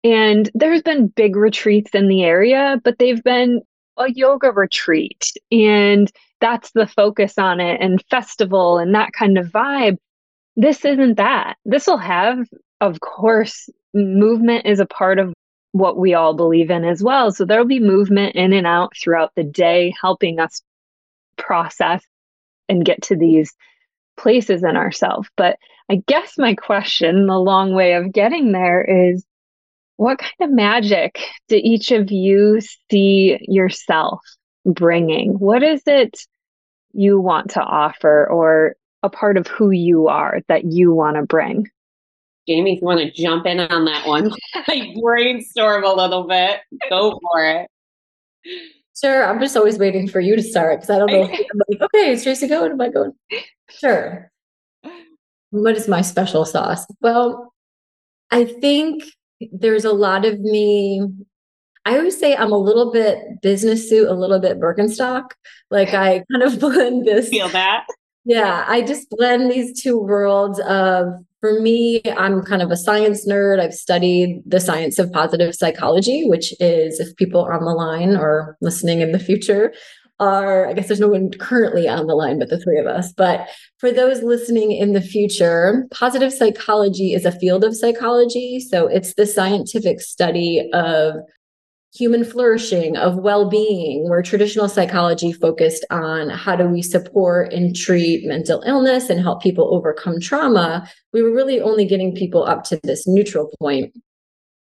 [0.04, 3.62] And there's been big retreats in the area, but they've been
[3.98, 9.48] a yoga retreat and that's the focus on it and festival and that kind of
[9.48, 9.98] vibe.
[10.56, 11.58] This isn't that.
[11.66, 12.48] This will have
[12.82, 15.34] of course, movement is a part of
[15.72, 17.32] what we all believe in as well.
[17.32, 20.62] So there'll be movement in and out throughout the day, helping us
[21.38, 22.04] process
[22.68, 23.54] and get to these
[24.18, 25.30] places in ourselves.
[25.38, 25.58] But
[25.90, 29.24] I guess my question, the long way of getting there is
[29.96, 34.20] what kind of magic do each of you see yourself
[34.66, 35.34] bringing?
[35.34, 36.26] What is it
[36.94, 41.24] you want to offer or a part of who you are that you want to
[41.24, 41.70] bring?
[42.48, 44.32] Jaime, if you want to jump in on that one,
[44.68, 47.68] like brainstorm a little bit, go for it.
[49.00, 49.26] Sure.
[49.26, 51.24] I'm just always waiting for you to start because I don't know.
[51.24, 52.72] I'm like, okay, is Tracy going?
[52.72, 53.14] Am I going?
[53.70, 54.32] Sure.
[55.52, 56.86] What is my special sauce?
[57.02, 57.54] Well,
[58.30, 59.04] I think
[59.52, 61.02] there's a lot of me.
[61.84, 65.32] I always say I'm a little bit business suit, a little bit Birkenstock.
[65.70, 67.30] Like I kind of blend this.
[67.30, 67.86] Feel that?
[68.24, 71.08] Yeah, I just blend these two worlds of
[71.42, 73.60] for me, I'm kind of a science nerd.
[73.60, 78.58] I've studied the science of positive psychology, which is if people on the line or
[78.62, 79.74] listening in the future
[80.20, 83.12] are, I guess there's no one currently on the line but the three of us.
[83.12, 83.50] But
[83.80, 88.60] for those listening in the future, positive psychology is a field of psychology.
[88.60, 91.16] So it's the scientific study of
[91.94, 97.76] human flourishing, of well being, where traditional psychology focused on how do we support and
[97.76, 102.64] treat mental illness and help people overcome trauma, we were really only getting people up
[102.64, 103.94] to this neutral point.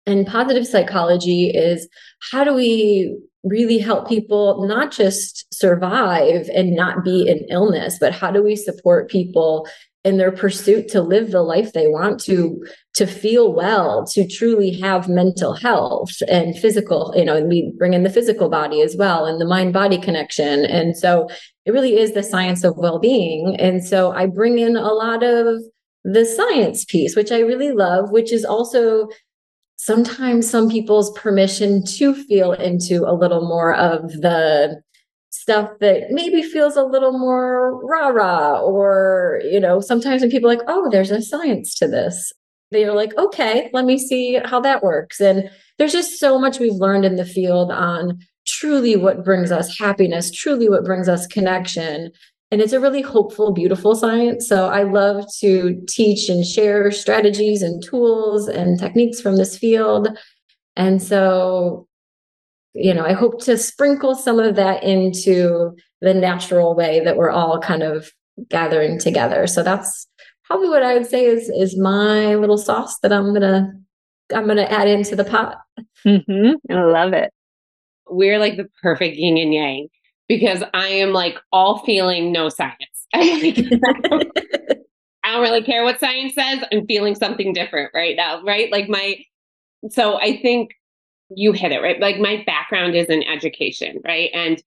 [0.05, 1.89] And positive psychology is
[2.31, 8.13] how do we really help people not just survive and not be in illness, but
[8.13, 9.67] how do we support people
[10.07, 12.63] in their pursuit to live the life they want to mm-hmm.
[12.95, 17.93] to feel well to truly have mental health and physical you know and we bring
[17.93, 20.65] in the physical body as well and the mind body connection.
[20.65, 21.27] And so
[21.65, 23.57] it really is the science of well-being.
[23.59, 25.61] And so i bring in a lot of
[26.03, 29.09] the science piece which i really love which is also
[29.77, 34.81] sometimes some people's permission to feel into a little more of the
[35.29, 40.49] stuff that maybe feels a little more rah rah, or, you know, sometimes when people
[40.49, 42.31] like, oh, there's a science to this,
[42.71, 45.21] they're like, okay, let me see how that works.
[45.21, 49.77] And there's just so much we've learned in the field on truly what brings us
[49.77, 52.11] happiness, truly what brings us connection.
[52.49, 54.47] And it's a really hopeful, beautiful science.
[54.47, 60.17] So I love to teach and share strategies and tools and techniques from this field.
[60.77, 61.86] And so
[62.77, 67.31] you know, I hope to sprinkle some of that into the natural way that we're
[67.31, 68.11] all kind of
[68.49, 69.47] gathering together.
[69.47, 70.07] So that's
[70.45, 73.73] probably what I would say is is my little sauce that I'm gonna
[74.33, 75.57] I'm gonna add into the pot.
[76.05, 76.71] Mm-hmm.
[76.71, 77.31] I love it.
[78.09, 79.87] We're like the perfect yin and yang
[80.27, 82.77] because I am like all feeling no science.
[83.13, 83.53] I
[85.33, 86.59] don't really care what science says.
[86.71, 88.71] I'm feeling something different right now, right?
[88.71, 89.15] Like my
[89.89, 90.71] so I think
[91.29, 91.99] you hit it, right?
[91.99, 94.29] Like my background is in education, right?
[94.33, 94.61] And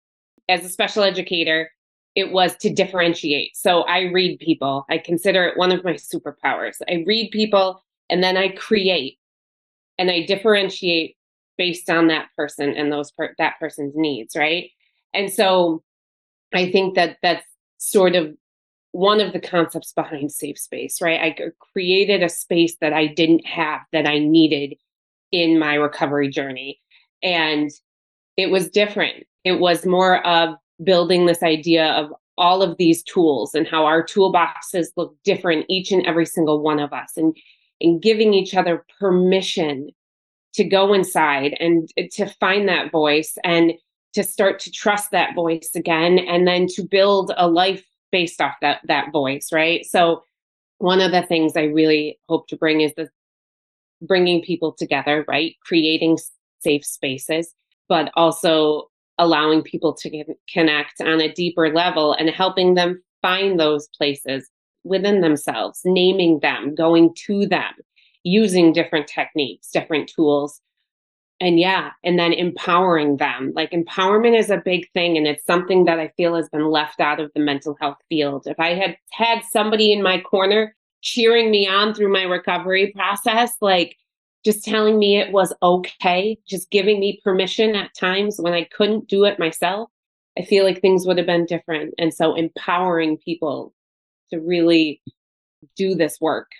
[0.48, 1.70] as a special educator,
[2.14, 3.56] it was to differentiate.
[3.56, 4.84] So I read people.
[4.90, 6.76] I consider it one of my superpowers.
[6.88, 9.18] I read people and then I create
[9.98, 11.16] and I differentiate
[11.56, 14.70] based on that person and those per- that person's needs, right?
[15.14, 15.82] And so
[16.52, 17.46] I think that that's
[17.78, 18.34] sort of
[18.92, 21.20] one of the concepts behind safe space, right?
[21.20, 21.36] I
[21.72, 24.76] created a space that I didn't have that I needed
[25.32, 26.80] in my recovery journey.
[27.22, 27.70] And
[28.36, 29.26] it was different.
[29.44, 34.02] It was more of building this idea of all of these tools and how our
[34.02, 37.36] toolboxes look different, each and every single one of us, and,
[37.80, 39.90] and giving each other permission
[40.54, 43.72] to go inside and to find that voice and
[44.14, 48.54] to start to trust that voice again and then to build a life based off
[48.60, 50.22] that that voice right so
[50.78, 53.08] one of the things i really hope to bring is this
[54.02, 55.56] bringing people together, right?
[55.64, 56.18] Creating
[56.60, 57.54] safe spaces,
[57.88, 63.88] but also allowing people to connect on a deeper level and helping them find those
[63.96, 64.48] places
[64.84, 67.74] within themselves, naming them, going to them,
[68.24, 70.60] using different techniques, different tools.
[71.38, 73.52] And yeah, and then empowering them.
[73.54, 75.16] Like empowerment is a big thing.
[75.16, 78.46] And it's something that I feel has been left out of the mental health field.
[78.46, 83.52] If I had had somebody in my corner cheering me on through my recovery process,
[83.60, 83.96] like
[84.44, 89.08] just telling me it was okay, just giving me permission at times when I couldn't
[89.08, 89.90] do it myself,
[90.38, 91.94] I feel like things would have been different.
[91.98, 93.74] And so empowering people
[94.30, 95.02] to really
[95.76, 96.50] do this work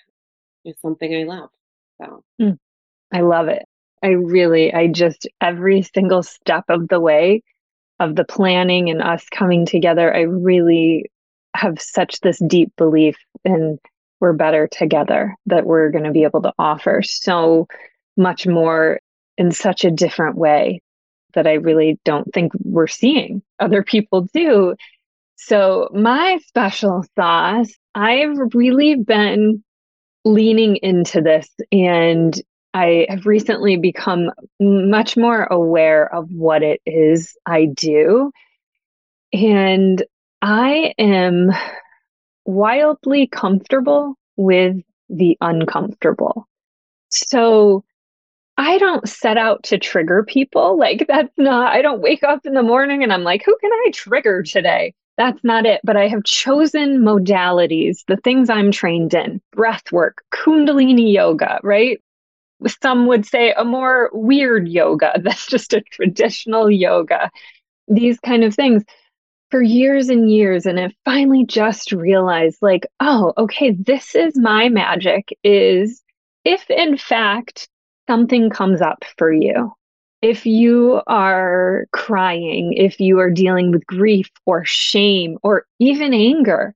[0.65, 1.49] is something I love.
[1.99, 2.57] So mm,
[3.11, 3.63] I love it.
[4.03, 7.41] I really, I just, every single step of the way
[7.99, 11.09] of the planning and us coming together, I really
[11.55, 13.15] have such this deep belief
[13.45, 13.79] in
[14.21, 17.67] we're better together, that we're going to be able to offer so
[18.15, 18.99] much more
[19.37, 20.81] in such a different way
[21.33, 24.75] that I really don't think we're seeing other people do.
[25.35, 29.63] So, my special sauce, I've really been
[30.23, 32.39] leaning into this and
[32.73, 38.31] I have recently become much more aware of what it is I do.
[39.33, 40.03] And
[40.41, 41.51] I am
[42.45, 44.77] wildly comfortable with
[45.09, 46.47] the uncomfortable.
[47.09, 47.83] So
[48.57, 50.77] I don't set out to trigger people.
[50.77, 53.71] Like, that's not, I don't wake up in the morning and I'm like, who can
[53.71, 54.93] I trigger today?
[55.17, 55.81] That's not it.
[55.83, 62.01] But I have chosen modalities, the things I'm trained in breath work, Kundalini yoga, right?
[62.81, 67.31] Some would say a more weird yoga that's just a traditional yoga,
[67.87, 68.83] these kind of things
[69.51, 70.65] for years and years.
[70.65, 76.01] And I finally just realized, like, oh, okay, this is my magic is
[76.43, 77.69] if in fact
[78.09, 79.73] something comes up for you,
[80.21, 86.73] if you are crying, if you are dealing with grief or shame or even anger,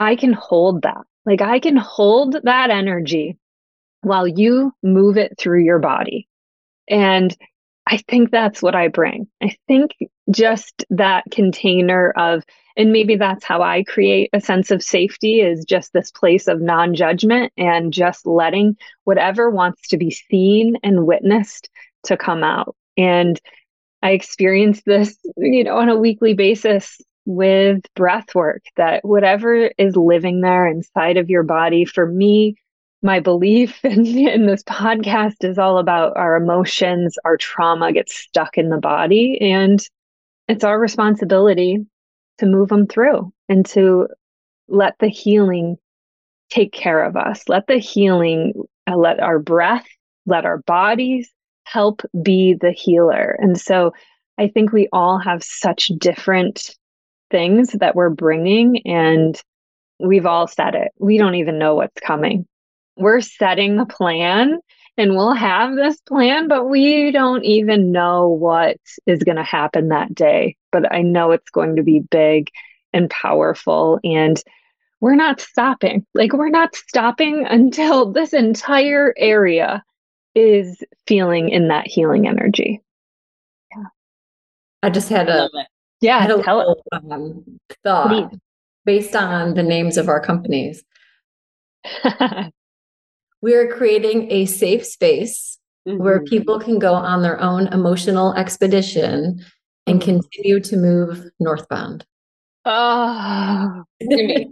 [0.00, 1.02] I can hold that.
[1.24, 3.38] Like I can hold that energy
[4.02, 6.28] while you move it through your body.
[6.88, 7.36] And
[7.86, 9.28] I think that's what I bring.
[9.42, 9.92] I think
[10.30, 12.44] just that container of,
[12.76, 16.60] and maybe that's how I create a sense of safety is just this place of
[16.60, 21.70] non judgment and just letting whatever wants to be seen and witnessed
[22.04, 22.74] to come out.
[22.96, 23.40] And
[24.02, 29.96] I experience this, you know, on a weekly basis with breath work that whatever is
[29.96, 32.56] living there inside of your body, for me,
[33.02, 38.58] my belief in, in this podcast is all about our emotions, our trauma gets stuck
[38.58, 39.80] in the body, and
[40.48, 41.84] it's our responsibility
[42.38, 44.08] to move them through and to
[44.68, 45.76] let the healing
[46.50, 47.48] take care of us.
[47.48, 48.52] Let the healing,
[48.86, 49.86] uh, let our breath,
[50.26, 51.30] let our bodies
[51.64, 53.36] help be the healer.
[53.40, 53.92] And so
[54.38, 56.76] I think we all have such different
[57.30, 59.40] things that we're bringing, and
[59.98, 60.92] we've all said it.
[60.98, 62.46] We don't even know what's coming.
[62.96, 64.58] We're setting the plan
[64.98, 69.88] and we'll have this plan, but we don't even know what is going to happen
[69.88, 70.56] that day.
[70.72, 72.50] But I know it's going to be big
[72.92, 74.00] and powerful.
[74.02, 74.42] And
[75.00, 76.06] we're not stopping.
[76.14, 79.84] Like, we're not stopping until this entire area
[80.34, 82.82] is feeling in that healing energy.
[83.74, 83.84] Yeah.
[84.82, 85.50] I just had a,
[86.00, 88.38] yeah, had a little, um, thought Please.
[88.84, 90.82] based on the names of our companies.
[93.46, 96.02] we are creating a safe space mm-hmm.
[96.02, 99.40] where people can go on their own emotional expedition
[99.86, 100.18] and mm-hmm.
[100.18, 102.04] continue to move northbound.
[102.64, 104.48] Oh, you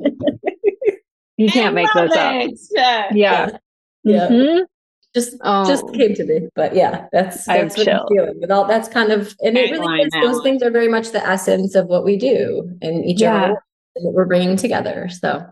[1.49, 2.49] can't make those up.
[2.71, 3.09] Yeah.
[3.13, 3.49] Yeah.
[4.05, 4.29] yeah.
[4.29, 4.63] Mm-hmm.
[5.13, 5.67] Just oh.
[5.67, 6.49] just came to me.
[6.55, 8.41] But yeah, that's that's what I'm feeling.
[8.41, 11.27] With all that's kind of and it really is those things are very much the
[11.27, 13.47] essence of what we do and each yeah.
[13.47, 13.65] other
[13.97, 15.09] and what we're bringing together.
[15.09, 15.45] So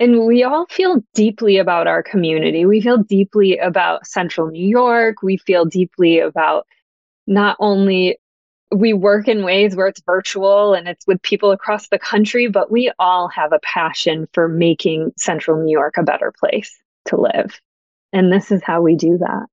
[0.00, 2.64] and we all feel deeply about our community.
[2.64, 5.22] We feel deeply about Central New York.
[5.22, 6.66] We feel deeply about
[7.26, 8.18] not only
[8.70, 12.70] we work in ways where it's virtual and it's with people across the country, but
[12.70, 17.60] we all have a passion for making Central New York a better place to live.
[18.12, 19.46] And this is how we do that.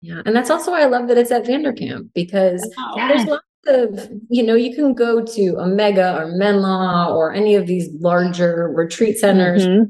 [0.00, 0.22] Yeah.
[0.26, 3.08] And that's also why I love that it's at VanderKamp because yes.
[3.08, 7.66] there's lots of, you know, you can go to Omega or Menla or any of
[7.66, 9.84] these larger retreat centers mm-hmm.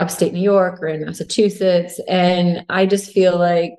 [0.00, 2.00] upstate New York or in Massachusetts.
[2.08, 3.72] And I just feel like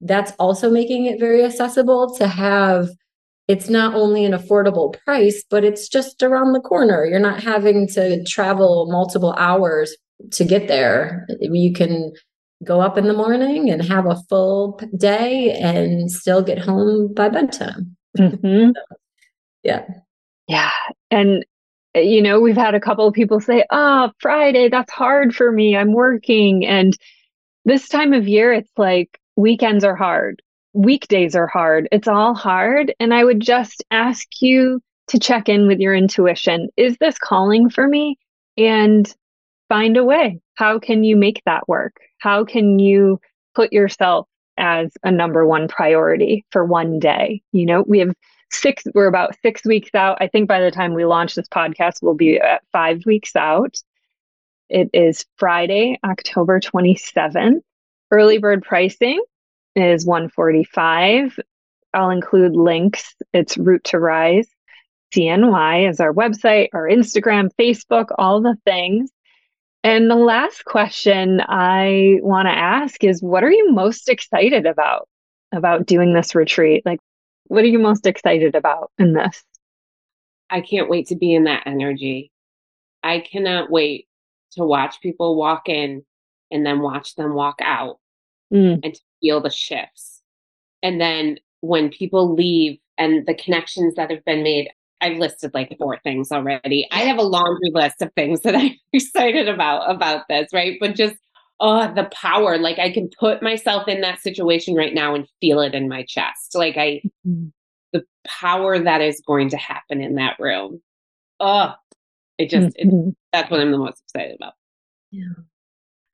[0.00, 2.88] that's also making it very accessible to have
[3.48, 7.06] it's not only an affordable price, but it's just around the corner.
[7.06, 9.96] You're not having to travel multiple hours
[10.32, 11.26] to get there.
[11.40, 12.12] You can
[12.64, 17.30] go up in the morning and have a full day and still get home by
[17.30, 17.96] bedtime.
[18.18, 18.70] Mm-hmm.
[19.62, 19.84] yeah.
[20.46, 20.70] Yeah.
[21.10, 21.44] And,
[21.94, 25.52] eh, you know, we've had a couple of people say, oh, Friday, that's hard for
[25.52, 25.76] me.
[25.76, 26.66] I'm working.
[26.66, 26.96] And
[27.64, 30.42] this time of year, it's like weekends are hard,
[30.72, 31.88] weekdays are hard.
[31.92, 32.94] It's all hard.
[32.98, 36.68] And I would just ask you to check in with your intuition.
[36.76, 38.18] Is this calling for me?
[38.56, 39.12] And
[39.68, 40.40] find a way.
[40.54, 41.96] How can you make that work?
[42.18, 43.20] How can you
[43.54, 44.26] put yourself
[44.58, 47.42] as a number one priority for one day.
[47.52, 48.12] You know, we have
[48.50, 50.18] six, we're about six weeks out.
[50.20, 53.76] I think by the time we launch this podcast, we'll be at five weeks out.
[54.68, 57.60] It is Friday, October 27th.
[58.10, 59.22] Early bird pricing
[59.74, 61.38] is 145.
[61.94, 63.14] I'll include links.
[63.32, 64.48] It's Root to Rise.
[65.14, 69.10] CNY is our website, our Instagram, Facebook, all the things.
[69.84, 75.08] And the last question I want to ask is what are you most excited about
[75.52, 76.84] about doing this retreat?
[76.84, 77.00] Like
[77.44, 79.42] what are you most excited about in this?
[80.50, 82.30] I can't wait to be in that energy.
[83.02, 84.06] I cannot wait
[84.52, 86.04] to watch people walk in
[86.50, 87.98] and then watch them walk out
[88.52, 88.80] mm.
[88.82, 90.22] and to feel the shifts.
[90.82, 94.70] And then when people leave and the connections that have been made,
[95.00, 96.86] I've listed like four things already.
[96.90, 100.76] I have a laundry list of things that I'm excited about about this, right?
[100.80, 101.16] But just
[101.60, 102.58] oh, the power.
[102.58, 106.04] Like I can put myself in that situation right now and feel it in my
[106.08, 106.54] chest.
[106.54, 107.48] Like I mm-hmm.
[107.92, 110.80] the power that is going to happen in that room.
[111.40, 111.74] Oh,
[112.38, 113.08] it just mm-hmm.
[113.10, 114.54] it, that's what I'm the most excited about.
[115.10, 115.24] Yeah.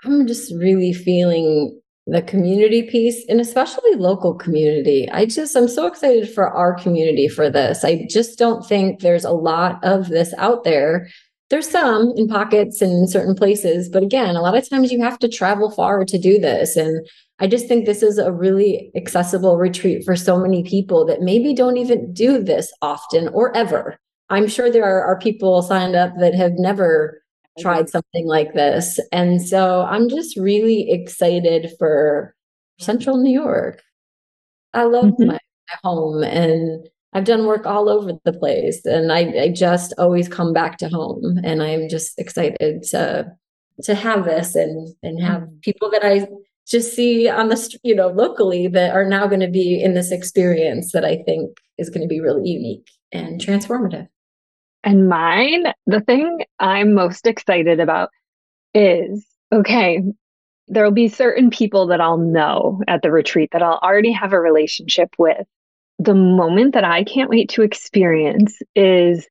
[0.05, 5.09] I'm just really feeling the community piece and especially local community.
[5.11, 7.83] I just, I'm so excited for our community for this.
[7.83, 11.09] I just don't think there's a lot of this out there.
[11.49, 15.03] There's some in pockets and in certain places, but again, a lot of times you
[15.03, 16.77] have to travel far to do this.
[16.77, 17.07] And
[17.39, 21.55] I just think this is a really accessible retreat for so many people that maybe
[21.55, 23.99] don't even do this often or ever.
[24.31, 27.23] I'm sure there are, are people signed up that have never
[27.59, 28.99] tried something like this.
[29.13, 32.35] And so I'm just really excited for
[32.79, 33.83] Central New York.
[34.73, 35.27] I love mm-hmm.
[35.27, 39.95] my, my, home and I've done work all over the place and I, I just
[39.99, 43.33] always come back to home and I'm just excited to
[43.83, 45.59] to have this and and have mm-hmm.
[45.63, 46.29] people that I
[46.67, 50.13] just see on the you know locally that are now going to be in this
[50.13, 54.09] experience that I think is going to be really unique and transformative.
[54.85, 58.11] And mine, the thing I'm most excited about
[58.75, 60.03] is okay,
[60.69, 64.41] there'll be certain people that I'll know at the retreat that I'll already have a
[64.41, 65.47] relationship with.
[65.99, 69.27] The moment that I can't wait to experience is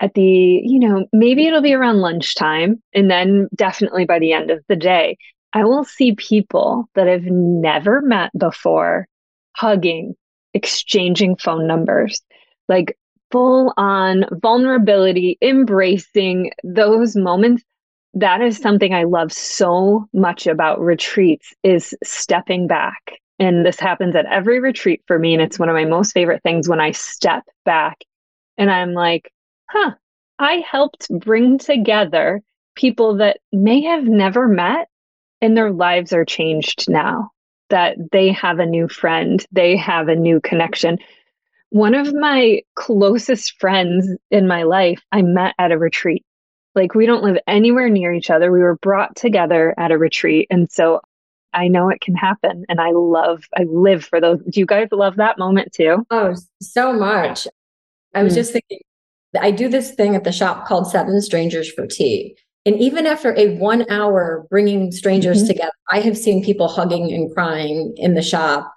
[0.00, 4.50] at the, you know, maybe it'll be around lunchtime and then definitely by the end
[4.50, 5.16] of the day,
[5.54, 9.06] I will see people that I've never met before
[9.54, 10.14] hugging,
[10.54, 12.20] exchanging phone numbers.
[12.68, 12.98] Like
[13.32, 17.64] full on vulnerability, embracing those moments.
[18.14, 23.18] That is something I love so much about retreats is stepping back.
[23.38, 25.32] And this happens at every retreat for me.
[25.32, 28.04] And it's one of my most favorite things when I step back
[28.58, 29.32] and I'm like,
[29.70, 29.92] huh,
[30.38, 32.42] I helped bring together
[32.76, 34.88] people that may have never met
[35.40, 37.30] and their lives are changed now,
[37.70, 40.98] that they have a new friend, they have a new connection
[41.72, 46.22] one of my closest friends in my life, I met at a retreat.
[46.74, 48.52] Like, we don't live anywhere near each other.
[48.52, 50.46] We were brought together at a retreat.
[50.50, 51.00] And so
[51.54, 52.66] I know it can happen.
[52.68, 54.38] And I love, I live for those.
[54.50, 56.04] Do you guys love that moment too?
[56.10, 57.48] Oh, so much.
[58.14, 58.36] I was mm.
[58.36, 58.80] just thinking,
[59.40, 62.36] I do this thing at the shop called Seven Strangers for Tea.
[62.66, 65.46] And even after a one hour bringing strangers mm-hmm.
[65.48, 68.72] together, I have seen people hugging and crying in the shop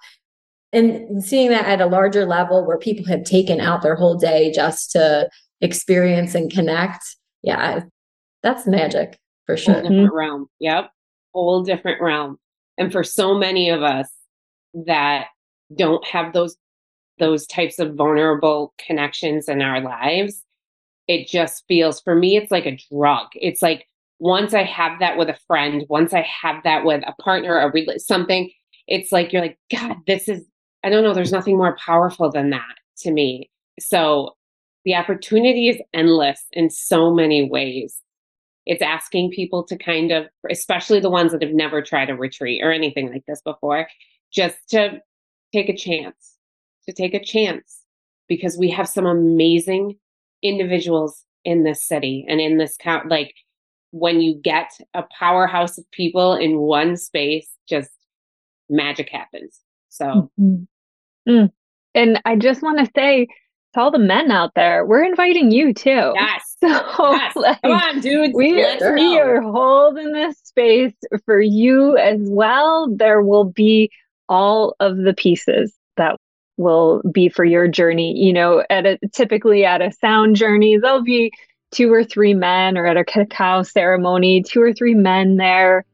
[0.76, 4.52] and seeing that at a larger level where people have taken out their whole day
[4.52, 5.28] just to
[5.60, 7.02] experience and connect
[7.42, 7.80] yeah
[8.42, 9.74] that's magic for sure.
[9.74, 10.46] whole different realm.
[10.60, 10.90] Yep.
[11.34, 12.38] Whole different realm.
[12.76, 14.08] And for so many of us
[14.86, 15.26] that
[15.74, 16.56] don't have those
[17.18, 20.44] those types of vulnerable connections in our lives
[21.08, 23.28] it just feels for me it's like a drug.
[23.34, 23.86] It's like
[24.18, 27.98] once i have that with a friend once i have that with a partner a
[27.98, 28.50] something
[28.86, 30.44] it's like you're like god this is
[30.84, 33.50] I don't know, there's nothing more powerful than that to me.
[33.80, 34.36] So
[34.84, 37.98] the opportunity is endless in so many ways.
[38.66, 42.62] It's asking people to kind of, especially the ones that have never tried a retreat
[42.62, 43.88] or anything like this before,
[44.32, 45.00] just to
[45.52, 46.36] take a chance,
[46.86, 47.82] to take a chance
[48.28, 49.96] because we have some amazing
[50.42, 53.08] individuals in this city and in this count.
[53.08, 53.34] Like
[53.90, 57.90] when you get a powerhouse of people in one space, just
[58.68, 59.60] magic happens.
[59.96, 60.64] So mm-hmm.
[61.28, 61.50] Mm.
[61.94, 63.26] And I just want to say
[63.74, 66.12] to all the men out there, we're inviting you too.
[66.14, 66.42] Yes.
[66.62, 67.36] So yes.
[67.36, 68.32] Like, come on, dude.
[68.34, 70.94] We, we are holding this space
[71.26, 72.88] for you as well.
[72.90, 73.90] There will be
[74.26, 76.16] all of the pieces that
[76.56, 78.16] will be for your journey.
[78.16, 81.30] You know, at a typically at a sound journey, there'll be
[81.72, 85.84] two or three men, or at a cacao ceremony, two or three men there.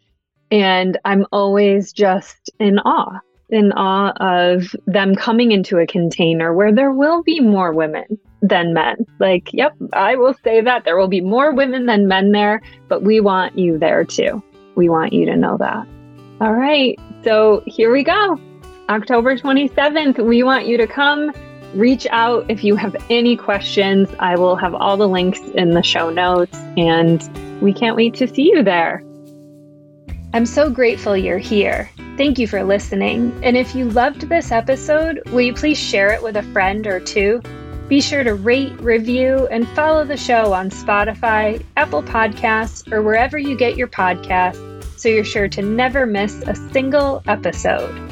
[0.53, 3.19] And I'm always just in awe
[3.53, 8.73] in awe of them coming into a container where there will be more women than
[8.73, 9.07] men.
[9.21, 13.03] Like, yep, I will say that there will be more women than men there, but
[13.03, 14.43] we want you there too.
[14.75, 15.87] We want you to know that.
[16.41, 16.99] All right.
[17.23, 18.41] So here we go.
[18.89, 21.33] October 27th, we want you to come.
[21.75, 24.09] Reach out if you have any questions.
[24.19, 27.23] I will have all the links in the show notes, and
[27.63, 29.05] we can't wait to see you there.
[30.35, 31.91] I'm so grateful you're here.
[32.17, 33.39] Thank you for listening.
[33.43, 37.01] And if you loved this episode, will you please share it with a friend or
[37.01, 37.43] two?
[37.89, 43.37] Be sure to rate, review, and follow the show on Spotify, Apple Podcasts, or wherever
[43.37, 48.12] you get your podcasts so you're sure to never miss a single episode.